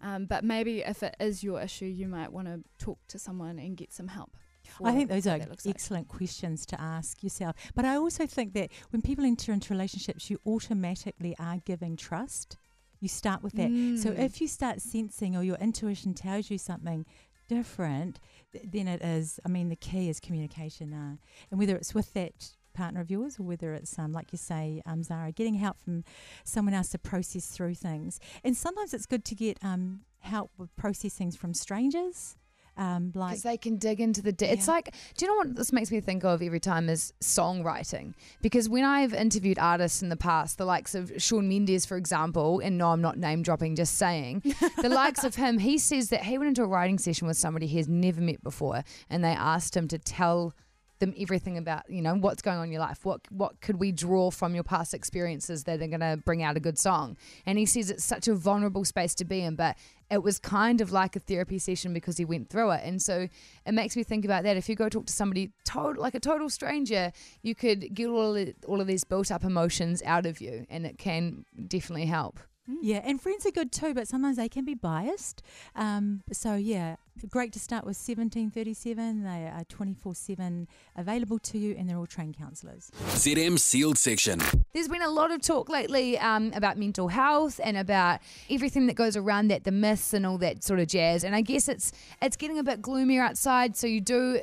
Um, 0.00 0.26
but 0.26 0.44
maybe 0.44 0.80
if 0.80 1.02
it 1.02 1.16
is 1.18 1.42
your 1.42 1.60
issue, 1.60 1.86
you 1.86 2.06
might 2.06 2.30
want 2.32 2.46
to 2.48 2.62
talk 2.78 2.98
to 3.08 3.18
someone 3.18 3.58
and 3.58 3.76
get 3.76 3.92
some 3.92 4.08
help. 4.08 4.36
I 4.84 4.92
think 4.92 5.08
those 5.08 5.26
are 5.26 5.38
looks 5.38 5.64
like. 5.64 5.74
excellent 5.74 6.08
questions 6.08 6.66
to 6.66 6.80
ask 6.80 7.22
yourself. 7.22 7.54
But 7.74 7.84
I 7.84 7.96
also 7.96 8.26
think 8.26 8.52
that 8.54 8.70
when 8.90 9.00
people 9.00 9.24
enter 9.24 9.52
into 9.52 9.72
relationships, 9.72 10.28
you 10.28 10.38
automatically 10.46 11.34
are 11.38 11.58
giving 11.64 11.96
trust. 11.96 12.56
You 13.00 13.08
start 13.08 13.42
with 13.42 13.52
that. 13.54 13.68
So 14.02 14.10
Mm. 14.10 14.18
if 14.18 14.40
you 14.40 14.48
start 14.48 14.82
sensing 14.82 15.36
or 15.36 15.42
your 15.44 15.56
intuition 15.56 16.14
tells 16.14 16.50
you 16.50 16.58
something 16.58 17.06
different, 17.48 18.18
th- 18.52 18.64
then 18.70 18.88
it 18.88 19.02
is, 19.02 19.38
I 19.44 19.48
mean, 19.48 19.68
the 19.68 19.76
key 19.76 20.08
is 20.08 20.18
communication. 20.20 20.92
Uh, 20.92 21.16
and 21.50 21.58
whether 21.60 21.76
it's 21.76 21.94
with 21.94 22.12
that 22.14 22.56
partner 22.76 23.00
of 23.00 23.10
yours 23.10 23.38
or 23.40 23.42
whether 23.44 23.72
it's, 23.74 23.98
um, 23.98 24.12
like 24.12 24.32
you 24.32 24.38
say, 24.38 24.82
um, 24.86 25.02
Zara, 25.02 25.32
getting 25.32 25.54
help 25.54 25.78
from 25.80 26.04
someone 26.44 26.74
else 26.74 26.90
to 26.90 26.98
process 26.98 27.46
through 27.46 27.74
things. 27.74 28.20
And 28.44 28.56
sometimes 28.56 28.94
it's 28.94 29.06
good 29.06 29.24
to 29.24 29.34
get 29.34 29.58
um, 29.62 30.00
help 30.20 30.50
with 30.58 30.74
process 30.76 31.14
things 31.14 31.36
from 31.36 31.54
strangers. 31.54 32.36
Um, 32.78 33.10
like 33.14 33.30
because 33.30 33.42
they 33.42 33.56
can 33.56 33.76
dig 33.78 34.02
into 34.02 34.20
the. 34.20 34.32
Di- 34.32 34.48
It's 34.48 34.68
like, 34.68 34.94
do 35.16 35.24
you 35.24 35.30
know 35.30 35.36
what 35.38 35.56
this 35.56 35.72
makes 35.72 35.90
me 35.90 36.00
think 36.00 36.24
of 36.24 36.42
every 36.42 36.60
time 36.60 36.90
is 36.90 37.14
songwriting? 37.22 38.12
Because 38.42 38.68
when 38.68 38.84
I've 38.84 39.14
interviewed 39.14 39.58
artists 39.58 40.02
in 40.02 40.10
the 40.10 40.16
past, 40.16 40.58
the 40.58 40.66
likes 40.66 40.94
of 40.94 41.10
Shawn 41.16 41.48
Mendes, 41.48 41.86
for 41.86 41.96
example, 41.96 42.60
and 42.60 42.76
no, 42.76 42.88
I'm 42.90 43.00
not 43.00 43.16
name 43.16 43.42
dropping, 43.42 43.76
just 43.76 43.96
saying, 43.96 44.42
the 44.82 44.90
likes 44.90 45.24
of 45.24 45.36
him, 45.36 45.58
he 45.58 45.78
says 45.78 46.10
that 46.10 46.24
he 46.24 46.36
went 46.36 46.48
into 46.48 46.64
a 46.64 46.66
writing 46.66 46.98
session 46.98 47.26
with 47.26 47.38
somebody 47.38 47.66
he 47.66 47.78
has 47.78 47.88
never 47.88 48.20
met 48.20 48.42
before, 48.42 48.84
and 49.08 49.24
they 49.24 49.30
asked 49.30 49.74
him 49.74 49.88
to 49.88 49.98
tell 49.98 50.52
them 50.98 51.14
everything 51.18 51.58
about 51.58 51.88
you 51.88 52.02
know 52.02 52.14
what's 52.14 52.42
going 52.42 52.58
on 52.58 52.66
in 52.66 52.72
your 52.72 52.80
life. 52.80 53.04
What 53.04 53.20
what 53.30 53.60
could 53.60 53.78
we 53.78 53.92
draw 53.92 54.30
from 54.30 54.54
your 54.54 54.64
past 54.64 54.94
experiences 54.94 55.64
that 55.64 55.82
are 55.82 55.86
going 55.86 56.00
to 56.00 56.20
bring 56.24 56.42
out 56.42 56.56
a 56.56 56.60
good 56.60 56.78
song? 56.78 57.16
And 57.44 57.58
he 57.58 57.66
says 57.66 57.90
it's 57.90 58.04
such 58.04 58.28
a 58.28 58.34
vulnerable 58.34 58.84
space 58.84 59.14
to 59.16 59.24
be 59.24 59.40
in 59.40 59.56
but 59.56 59.76
it 60.10 60.22
was 60.22 60.38
kind 60.38 60.80
of 60.80 60.92
like 60.92 61.16
a 61.16 61.20
therapy 61.20 61.58
session 61.58 61.92
because 61.92 62.16
he 62.16 62.24
went 62.24 62.48
through 62.48 62.70
it. 62.70 62.82
And 62.84 63.02
so 63.02 63.28
it 63.66 63.72
makes 63.72 63.96
me 63.96 64.04
think 64.04 64.24
about 64.24 64.44
that. 64.44 64.56
If 64.56 64.68
you 64.68 64.76
go 64.76 64.88
talk 64.88 65.06
to 65.06 65.12
somebody 65.12 65.52
total 65.64 66.00
like 66.00 66.14
a 66.14 66.20
total 66.20 66.48
stranger 66.48 67.12
you 67.42 67.54
could 67.54 67.94
get 67.94 68.08
all 68.08 68.36
of, 68.36 68.48
all 68.66 68.80
of 68.80 68.86
these 68.86 69.04
built 69.04 69.30
up 69.30 69.44
emotions 69.44 70.02
out 70.04 70.26
of 70.26 70.40
you 70.40 70.66
and 70.70 70.86
it 70.86 70.98
can 70.98 71.44
definitely 71.66 72.06
help. 72.06 72.38
Yeah, 72.82 73.00
and 73.04 73.20
friends 73.20 73.46
are 73.46 73.50
good 73.50 73.70
too, 73.70 73.94
but 73.94 74.08
sometimes 74.08 74.36
they 74.36 74.48
can 74.48 74.64
be 74.64 74.74
biased. 74.74 75.42
Um, 75.74 76.22
so 76.32 76.54
yeah, 76.54 76.96
great 77.30 77.52
to 77.52 77.58
start 77.58 77.84
with 77.84 77.96
seventeen 77.96 78.50
thirty 78.50 78.74
seven. 78.74 79.24
They 79.24 79.46
are 79.46 79.64
twenty 79.68 79.94
four 79.94 80.14
seven 80.14 80.68
available 80.96 81.38
to 81.40 81.58
you, 81.58 81.74
and 81.78 81.88
they're 81.88 81.96
all 81.96 82.06
trained 82.06 82.36
counsellors. 82.36 82.90
ZM 83.08 83.58
Sealed 83.58 83.98
Section. 83.98 84.40
There's 84.72 84.88
been 84.88 85.02
a 85.02 85.10
lot 85.10 85.30
of 85.30 85.40
talk 85.40 85.68
lately 85.68 86.18
um, 86.18 86.52
about 86.54 86.76
mental 86.76 87.08
health 87.08 87.60
and 87.62 87.76
about 87.76 88.20
everything 88.50 88.86
that 88.88 88.94
goes 88.94 89.16
around 89.16 89.48
that, 89.48 89.64
the 89.64 89.72
myths 89.72 90.12
and 90.12 90.26
all 90.26 90.38
that 90.38 90.62
sort 90.62 90.80
of 90.80 90.88
jazz. 90.88 91.24
And 91.24 91.34
I 91.34 91.40
guess 91.40 91.68
it's 91.68 91.92
it's 92.20 92.36
getting 92.36 92.58
a 92.58 92.62
bit 92.62 92.82
gloomier 92.82 93.22
outside, 93.22 93.76
so 93.76 93.86
you 93.86 94.00
do, 94.00 94.40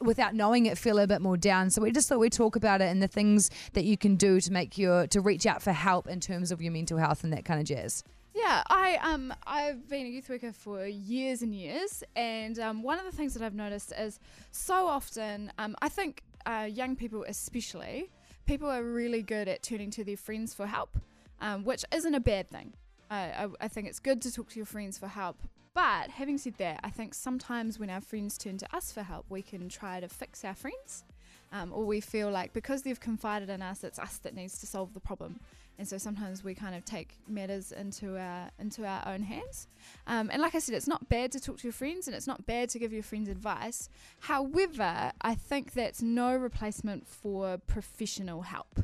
without 0.00 0.34
knowing 0.34 0.66
it, 0.66 0.76
feel 0.76 0.98
a 0.98 1.06
bit 1.06 1.20
more 1.20 1.36
down. 1.36 1.70
So 1.70 1.82
we 1.82 1.90
just 1.90 2.08
thought 2.08 2.18
we'd 2.18 2.32
talk 2.32 2.56
about 2.56 2.80
it 2.80 2.86
and 2.86 3.02
the 3.02 3.08
things 3.08 3.50
that 3.72 3.84
you 3.84 3.96
can 3.96 4.16
do 4.16 4.40
to 4.40 4.52
make 4.52 4.76
your 4.76 5.06
to 5.08 5.20
reach 5.20 5.46
out 5.46 5.62
for 5.62 5.72
help 5.72 6.08
in 6.08 6.20
terms 6.20 6.52
of 6.52 6.60
your 6.60 6.72
mental 6.72 6.98
health 6.98 7.24
and 7.24 7.32
that 7.32 7.44
kind 7.44 7.60
of 7.60 7.66
jazz. 7.66 8.04
Yeah, 8.34 8.64
I 8.68 8.98
um 9.00 9.32
I've 9.46 9.88
been 9.88 10.06
a 10.06 10.08
youth 10.08 10.28
worker 10.28 10.52
for 10.52 10.84
years 10.84 11.42
and 11.42 11.54
years, 11.54 12.02
and 12.16 12.58
um, 12.58 12.82
one 12.82 12.98
of 12.98 13.04
the 13.04 13.12
things 13.12 13.32
that 13.34 13.44
I've 13.44 13.54
noticed 13.54 13.92
is 13.96 14.18
so 14.50 14.88
often 14.88 15.52
um, 15.56 15.76
I 15.80 15.88
think 15.88 16.22
uh, 16.44 16.68
young 16.68 16.96
people 16.96 17.24
especially 17.28 18.10
people 18.44 18.68
are 18.68 18.82
really 18.82 19.22
good 19.22 19.48
at 19.48 19.62
turning 19.62 19.90
to 19.92 20.04
their 20.04 20.16
friends 20.16 20.52
for 20.52 20.66
help, 20.66 20.98
um, 21.40 21.64
which 21.64 21.84
isn't 21.94 22.14
a 22.14 22.20
bad 22.20 22.50
thing. 22.50 22.74
I, 23.08 23.16
I, 23.16 23.48
I 23.62 23.68
think 23.68 23.86
it's 23.88 24.00
good 24.00 24.20
to 24.22 24.32
talk 24.32 24.50
to 24.50 24.56
your 24.56 24.66
friends 24.66 24.98
for 24.98 25.08
help. 25.08 25.36
But 25.72 26.10
having 26.10 26.36
said 26.38 26.54
that, 26.58 26.80
I 26.84 26.90
think 26.90 27.14
sometimes 27.14 27.78
when 27.78 27.90
our 27.90 28.00
friends 28.00 28.36
turn 28.36 28.58
to 28.58 28.76
us 28.76 28.92
for 28.92 29.02
help, 29.02 29.26
we 29.28 29.42
can 29.42 29.68
try 29.68 30.00
to 30.00 30.08
fix 30.08 30.44
our 30.44 30.54
friends. 30.54 31.04
Um, 31.54 31.72
or 31.72 31.84
we 31.84 32.00
feel 32.00 32.30
like 32.30 32.52
because 32.52 32.82
they've 32.82 33.00
confided 33.00 33.48
in 33.48 33.62
us, 33.62 33.84
it's 33.84 33.98
us 33.98 34.18
that 34.18 34.34
needs 34.34 34.58
to 34.58 34.66
solve 34.66 34.92
the 34.92 35.00
problem 35.00 35.40
and 35.78 35.88
so 35.88 35.98
sometimes 35.98 36.44
we 36.44 36.54
kind 36.54 36.74
of 36.74 36.84
take 36.84 37.16
matters 37.26 37.72
into 37.72 38.16
our 38.16 38.50
into 38.58 38.86
our 38.86 39.02
own 39.06 39.22
hands. 39.22 39.66
Um, 40.06 40.30
and 40.32 40.40
like 40.40 40.54
I 40.54 40.60
said, 40.60 40.74
it's 40.74 40.86
not 40.86 41.08
bad 41.08 41.32
to 41.32 41.40
talk 41.40 41.58
to 41.58 41.64
your 41.64 41.72
friends, 41.72 42.06
and 42.06 42.16
it's 42.16 42.26
not 42.26 42.46
bad 42.46 42.68
to 42.70 42.78
give 42.78 42.92
your 42.92 43.02
friends 43.02 43.28
advice. 43.28 43.88
However, 44.20 45.12
I 45.20 45.34
think 45.34 45.72
that's 45.72 46.00
no 46.00 46.34
replacement 46.36 47.06
for 47.06 47.58
professional 47.58 48.42
help. 48.42 48.80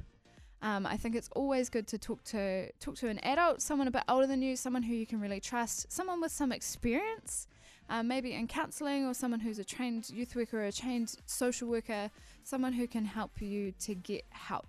Um, 0.62 0.84
I 0.84 0.96
think 0.96 1.14
it's 1.14 1.30
always 1.34 1.70
good 1.70 1.86
to 1.88 1.98
talk 1.98 2.24
to 2.24 2.70
talk 2.80 2.96
to 2.96 3.08
an 3.08 3.18
adult, 3.20 3.62
someone 3.62 3.86
a 3.86 3.92
bit 3.92 4.04
older 4.08 4.26
than 4.26 4.42
you, 4.42 4.56
someone 4.56 4.82
who 4.82 4.94
you 4.94 5.06
can 5.06 5.20
really 5.20 5.40
trust, 5.40 5.90
someone 5.92 6.20
with 6.20 6.32
some 6.32 6.50
experience, 6.50 7.46
um, 7.90 8.09
maybe 8.09 8.32
in 8.32 8.47
counselling, 8.47 9.04
or 9.04 9.12
someone 9.12 9.40
who's 9.40 9.59
a 9.59 9.64
trained 9.64 10.09
youth 10.09 10.35
worker 10.35 10.62
or 10.62 10.64
a 10.64 10.73
trained 10.73 11.14
social 11.26 11.68
worker, 11.68 12.11
someone 12.44 12.73
who 12.73 12.87
can 12.87 13.04
help 13.04 13.42
you 13.42 13.73
to 13.80 13.94
get 13.94 14.25
help. 14.30 14.68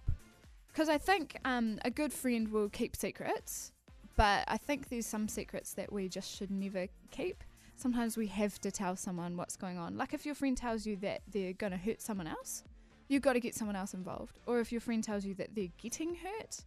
Because 0.67 0.89
I 0.89 0.97
think 0.97 1.37
um, 1.45 1.79
a 1.85 1.91
good 1.91 2.11
friend 2.11 2.51
will 2.51 2.69
keep 2.69 2.95
secrets, 2.95 3.71
but 4.17 4.43
I 4.47 4.57
think 4.57 4.89
there's 4.89 5.05
some 5.05 5.27
secrets 5.27 5.73
that 5.73 5.91
we 5.91 6.09
just 6.09 6.35
should 6.35 6.51
never 6.51 6.87
keep. 7.11 7.43
Sometimes 7.75 8.17
we 8.17 8.27
have 8.27 8.59
to 8.59 8.71
tell 8.71 8.95
someone 8.95 9.37
what's 9.37 9.55
going 9.55 9.77
on. 9.77 9.97
Like 9.97 10.13
if 10.13 10.25
your 10.25 10.35
friend 10.35 10.55
tells 10.55 10.85
you 10.85 10.95
that 10.97 11.21
they're 11.31 11.53
going 11.53 11.71
to 11.71 11.77
hurt 11.77 12.01
someone 12.01 12.27
else, 12.27 12.63
you've 13.07 13.21
got 13.21 13.33
to 13.33 13.39
get 13.39 13.55
someone 13.55 13.75
else 13.75 13.93
involved. 13.93 14.39
Or 14.45 14.59
if 14.59 14.71
your 14.71 14.81
friend 14.81 15.03
tells 15.03 15.25
you 15.25 15.33
that 15.35 15.49
they're 15.55 15.73
getting 15.77 16.15
hurt, 16.15 16.63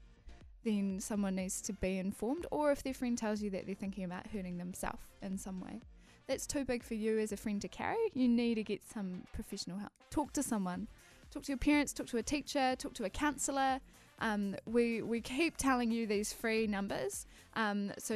then 0.64 0.98
someone 1.00 1.36
needs 1.36 1.60
to 1.62 1.72
be 1.72 1.98
informed. 1.98 2.46
Or 2.50 2.72
if 2.72 2.82
their 2.82 2.94
friend 2.94 3.16
tells 3.16 3.40
you 3.42 3.50
that 3.50 3.66
they're 3.66 3.74
thinking 3.74 4.04
about 4.04 4.26
hurting 4.26 4.58
themselves 4.58 5.02
in 5.22 5.38
some 5.38 5.60
way. 5.60 5.80
That's 6.26 6.46
too 6.46 6.64
big 6.64 6.82
for 6.82 6.94
you 6.94 7.18
as 7.18 7.32
a 7.32 7.36
friend 7.36 7.60
to 7.62 7.68
carry. 7.68 7.96
You 8.14 8.28
need 8.28 8.54
to 8.54 8.62
get 8.62 8.82
some 8.84 9.24
professional 9.32 9.78
help. 9.78 9.92
Talk 10.10 10.32
to 10.34 10.42
someone. 10.42 10.88
Talk 11.30 11.42
to 11.44 11.52
your 11.52 11.58
parents, 11.58 11.92
talk 11.92 12.06
to 12.08 12.16
a 12.16 12.22
teacher, 12.22 12.76
talk 12.78 12.94
to 12.94 13.04
a 13.04 13.10
counsellor. 13.10 13.80
Um, 14.20 14.54
we, 14.64 15.02
we 15.02 15.20
keep 15.20 15.56
telling 15.56 15.90
you 15.90 16.06
these 16.06 16.32
free 16.32 16.66
numbers. 16.66 17.26
Um, 17.54 17.92
so 17.98 18.14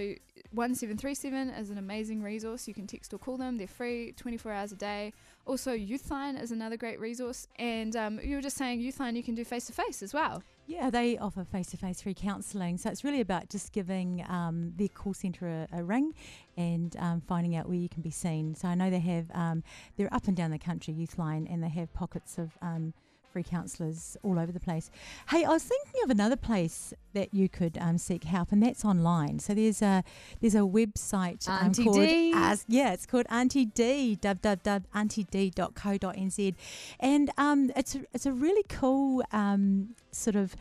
1737 0.53 1.51
is 1.51 1.71
an 1.71 1.79
amazing 1.79 2.23
resource. 2.23 2.69
You 2.69 2.75
can 2.75 2.87
text 2.87 3.13
or 3.13 3.19
call 3.19 3.37
them. 3.37 3.59
They're 3.59 3.67
free 3.67 4.13
24 4.13 4.53
hours 4.53 4.73
a 4.73 4.77
day. 4.77 5.13
Also, 5.45 5.77
Youthline 5.77 6.41
is 6.41 6.53
another 6.53 6.77
great 6.77 7.01
resource. 7.01 7.49
And 7.57 7.95
um, 7.97 8.21
you 8.23 8.37
were 8.37 8.43
just 8.43 8.57
saying 8.57 8.81
Youthline 8.81 9.17
you 9.17 9.23
can 9.23 9.35
do 9.35 9.45
face 9.45 9.67
to 9.67 9.73
face 9.73 10.03
as 10.03 10.15
well. 10.15 10.43
Yeah, 10.69 10.91
they 10.91 11.17
offer 11.17 11.45
face 11.45 11.69
to 11.69 11.79
face 11.79 12.03
free 12.03 12.13
counselling. 12.13 12.77
So 12.77 12.91
it's 12.91 13.03
really 13.03 13.23
about 13.23 13.49
just 13.49 13.73
giving 13.73 14.23
um, 14.29 14.75
their 14.77 14.89
call 14.89 15.15
centre 15.15 15.49
a, 15.49 15.79
a 15.79 15.83
ring 15.83 16.13
and 16.59 16.95
um, 16.99 17.23
finding 17.23 17.57
out 17.57 17.67
where 17.67 17.79
you 17.79 17.89
can 17.89 18.03
be 18.03 18.11
seen. 18.11 18.55
So 18.55 18.69
I 18.69 18.75
know 18.75 18.91
they 18.91 18.99
have, 18.99 19.31
um, 19.33 19.63
they're 19.97 20.13
up 20.13 20.29
and 20.29 20.37
down 20.37 20.51
the 20.51 20.59
country, 20.59 20.93
Youthline, 20.93 21.51
and 21.51 21.63
they 21.63 21.71
have 21.71 21.91
pockets 21.95 22.37
of 22.37 22.59
um, 22.61 22.93
free 23.33 23.43
counsellors 23.43 24.17
all 24.23 24.39
over 24.39 24.53
the 24.53 24.61
place. 24.61 24.91
Hey, 25.31 25.45
I 25.45 25.49
was 25.51 25.65
thinking 25.65 26.03
of 26.05 26.11
another 26.11 26.37
place 26.37 26.93
that 27.15 27.33
you 27.35 27.49
could 27.49 27.79
um, 27.81 27.99
seek 27.99 28.25
help, 28.25 28.53
and 28.53 28.63
that's 28.63 28.85
online. 28.85 29.39
So 29.39 29.55
there's 29.55 29.83
a 29.83 30.05
there's 30.41 30.55
a 30.55 30.59
website 30.61 31.49
um, 31.49 31.73
called 31.75 31.97
D. 31.97 32.33
Ask- 32.35 32.67
yeah, 32.69 32.93
it's 32.93 33.07
called 33.07 33.27
Aunty 33.31 33.65
Dee 33.67 34.17
www.auntydee.co.nz, 34.21 36.55
and 37.01 37.31
um, 37.37 37.71
it's 37.77 37.95
a, 37.95 38.01
it's 38.13 38.27
a 38.27 38.33
really 38.33 38.65
cool 38.69 39.23
um, 39.33 39.95
sort 40.11 40.37
of 40.37 40.57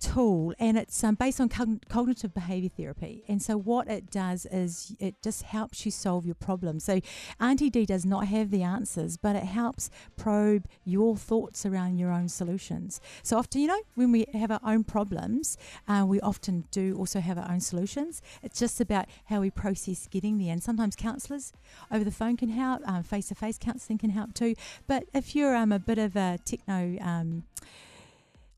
tool 0.00 0.54
and 0.58 0.78
it's 0.78 1.02
um, 1.04 1.14
based 1.14 1.40
on 1.40 1.48
cogn- 1.48 1.80
cognitive 1.88 2.34
behavior 2.34 2.70
therapy. 2.76 3.24
And 3.28 3.42
so 3.42 3.56
what 3.56 3.88
it 3.88 4.10
does 4.10 4.46
is 4.46 4.94
it 4.98 5.20
just 5.22 5.42
helps 5.42 5.84
you 5.84 5.90
solve 5.90 6.24
your 6.24 6.34
problem 6.34 6.80
so 6.80 7.00
Aunty 7.40 7.70
Dee 7.70 7.86
does 7.86 8.04
not 8.04 8.26
have 8.26 8.50
the 8.50 8.62
answers 8.62 9.16
but 9.16 9.36
it 9.36 9.44
helps 9.44 9.90
probe 10.16 10.66
your 10.84 11.16
thoughts 11.16 11.66
around 11.66 11.98
your 11.98 12.12
own 12.12 12.28
solutions. 12.28 13.00
So 13.22 13.38
often 13.38 13.60
you 13.60 13.68
know 13.68 13.82
when 13.94 14.12
we 14.12 14.26
have 14.34 14.50
our 14.50 14.60
own 14.64 14.84
problems 14.84 15.56
uh, 15.86 16.04
we 16.06 16.20
often 16.20 16.64
do 16.70 16.96
also 16.96 17.20
have 17.20 17.38
our 17.38 17.50
own 17.50 17.60
solutions. 17.60 18.22
It's 18.42 18.58
just 18.58 18.80
about 18.80 19.06
how 19.26 19.40
we 19.40 19.50
process 19.50 20.06
getting 20.08 20.38
there. 20.38 20.52
And 20.52 20.62
sometimes 20.62 20.96
counsellors 20.96 21.52
over 21.90 22.04
the 22.04 22.10
phone 22.10 22.36
can 22.36 22.50
help 22.50 22.82
um, 22.86 23.02
face-to-face 23.02 23.58
counselling 23.58 23.98
can 23.98 24.10
help 24.10 24.34
too. 24.34 24.54
But 24.86 25.04
if 25.12 25.34
you're 25.34 25.54
um, 25.54 25.72
a 25.72 25.78
bit 25.78 25.98
of 25.98 26.16
a 26.16 26.38
techno 26.44 26.98
um, 27.00 27.44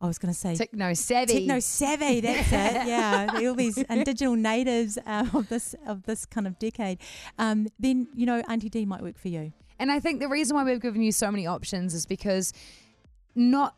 I 0.01 0.07
was 0.07 0.19
going 0.19 0.33
to 0.33 0.39
say 0.39 0.55
Techno 0.55 0.95
savvy. 0.95 1.41
techno 1.41 1.61
savvy. 1.61 2.21
That's 2.21 2.53
it. 2.53 2.87
Yeah, 2.87 3.29
all 3.35 3.55
these 3.55 3.77
and 3.79 4.05
digital 4.05 4.35
natives 4.35 4.99
uh, 5.07 5.27
of 5.35 5.49
this 5.49 5.75
of 5.87 6.05
this 6.05 6.25
kind 6.25 6.47
of 6.47 6.59
decade. 6.59 6.99
Um, 7.39 7.69
then 7.79 8.09
you 8.15 8.27
know, 8.27 8.43
Aunty 8.49 8.69
Dee 8.69 8.87
might 8.87 9.03
work 9.03 9.19
for 9.19 9.29
you. 9.29 9.53
And 9.79 9.91
I 9.91 10.01
think 10.01 10.21
the 10.21 10.29
reason 10.29 10.57
why 10.57 10.65
we've 10.65 10.81
given 10.81 11.03
you 11.03 11.13
so 11.13 11.31
many 11.31 11.47
options 11.47 11.95
is 11.95 12.07
because 12.07 12.53
not 13.35 13.75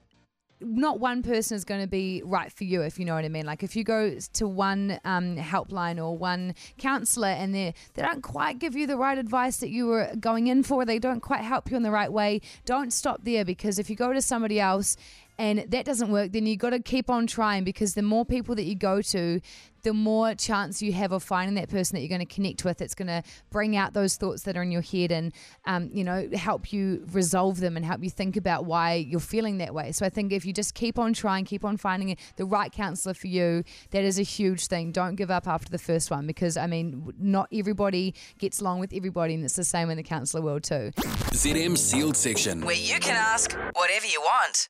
not 0.64 1.00
one 1.00 1.22
person 1.22 1.56
is 1.56 1.64
going 1.64 1.80
to 1.80 1.86
be 1.86 2.22
right 2.24 2.52
for 2.52 2.64
you, 2.64 2.82
if 2.82 2.98
you 2.98 3.04
know 3.04 3.14
what 3.14 3.24
I 3.24 3.28
mean. 3.28 3.46
Like 3.46 3.62
if 3.62 3.74
you 3.74 3.84
go 3.84 4.16
to 4.34 4.48
one 4.48 4.98
um, 5.04 5.36
helpline 5.36 5.98
or 5.98 6.16
one 6.16 6.54
counselor 6.78 7.28
and 7.28 7.54
they 7.54 7.74
they 7.94 8.02
don't 8.02 8.22
quite 8.22 8.58
give 8.58 8.76
you 8.76 8.86
the 8.86 8.96
right 8.96 9.18
advice 9.18 9.58
that 9.58 9.70
you 9.70 9.86
were 9.86 10.10
going 10.18 10.46
in 10.46 10.62
for, 10.62 10.84
they 10.84 10.98
don't 10.98 11.20
quite 11.20 11.40
help 11.42 11.70
you 11.70 11.76
in 11.76 11.82
the 11.82 11.90
right 11.90 12.12
way. 12.12 12.40
Don't 12.64 12.92
stop 12.92 13.24
there 13.24 13.44
because 13.44 13.78
if 13.78 13.90
you 13.90 13.96
go 13.96 14.12
to 14.12 14.22
somebody 14.22 14.60
else 14.60 14.96
and 15.38 15.64
that 15.68 15.84
doesn't 15.84 16.10
work, 16.10 16.32
then 16.32 16.46
you've 16.46 16.58
got 16.58 16.70
to 16.70 16.80
keep 16.80 17.10
on 17.10 17.26
trying 17.26 17.64
because 17.64 17.94
the 17.94 18.02
more 18.02 18.24
people 18.24 18.54
that 18.54 18.64
you 18.64 18.74
go 18.74 19.02
to, 19.02 19.40
the 19.82 19.92
more 19.92 20.34
chance 20.34 20.80
you 20.80 20.92
have 20.92 21.12
of 21.12 21.22
finding 21.22 21.56
that 21.56 21.68
person 21.68 21.96
that 21.96 22.02
you're 22.02 22.08
going 22.08 22.26
to 22.26 22.34
connect 22.34 22.64
with. 22.64 22.80
It's 22.80 22.94
going 22.94 23.08
to 23.08 23.22
bring 23.50 23.76
out 23.76 23.94
those 23.94 24.16
thoughts 24.16 24.42
that 24.44 24.56
are 24.56 24.62
in 24.62 24.70
your 24.70 24.82
head 24.82 25.10
and, 25.10 25.32
um, 25.64 25.90
you 25.92 26.04
know, 26.04 26.28
help 26.34 26.72
you 26.72 27.04
resolve 27.12 27.60
them 27.60 27.76
and 27.76 27.84
help 27.84 28.02
you 28.02 28.10
think 28.10 28.36
about 28.36 28.64
why 28.64 28.94
you're 28.94 29.20
feeling 29.20 29.58
that 29.58 29.74
way. 29.74 29.92
So 29.92 30.06
I 30.06 30.08
think 30.08 30.32
if 30.32 30.44
you 30.44 30.52
just 30.52 30.74
keep 30.74 30.98
on 30.98 31.12
trying, 31.12 31.44
keep 31.44 31.64
on 31.64 31.76
finding 31.76 32.16
the 32.36 32.44
right 32.44 32.70
counselor 32.70 33.14
for 33.14 33.26
you, 33.26 33.64
that 33.90 34.04
is 34.04 34.18
a 34.18 34.22
huge 34.22 34.66
thing. 34.66 34.92
Don't 34.92 35.16
give 35.16 35.30
up 35.30 35.48
after 35.48 35.70
the 35.70 35.78
first 35.78 36.10
one 36.10 36.26
because, 36.26 36.56
I 36.56 36.66
mean, 36.66 37.12
not 37.18 37.48
everybody 37.52 38.14
gets 38.38 38.60
along 38.60 38.80
with 38.80 38.92
everybody, 38.92 39.34
and 39.34 39.44
it's 39.44 39.56
the 39.56 39.64
same 39.64 39.90
in 39.90 39.96
the 39.96 40.02
counselor 40.02 40.42
world 40.42 40.62
too. 40.62 40.92
ZM 41.32 41.76
Sealed 41.76 42.16
Section. 42.16 42.60
Where 42.64 42.74
you 42.76 43.00
can 43.00 43.16
ask 43.16 43.52
whatever 43.74 44.06
you 44.06 44.20
want. 44.20 44.68